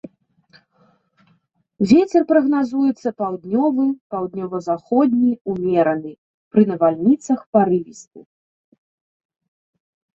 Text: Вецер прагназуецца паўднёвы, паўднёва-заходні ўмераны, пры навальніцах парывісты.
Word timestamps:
Вецер 1.91 2.21
прагназуецца 2.31 3.09
паўднёвы, 3.21 3.85
паўднёва-заходні 4.15 5.31
ўмераны, 5.55 6.11
пры 6.55 6.61
навальніцах 6.75 7.39
парывісты. 7.57 8.19